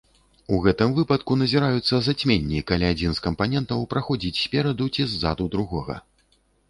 У 0.55 0.57
гэтым 0.61 0.93
выпадку 0.99 1.35
назіраюцца 1.41 1.99
зацьменні, 2.07 2.61
калі 2.71 2.87
адзін 2.93 3.13
з 3.17 3.23
кампанентаў 3.27 3.85
праходзіць 3.93 4.41
спераду 4.47 4.85
ці 4.97 5.07
ззаду 5.13 5.51
другога. 5.59 5.95